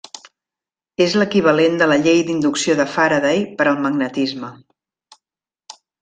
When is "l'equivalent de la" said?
1.21-1.97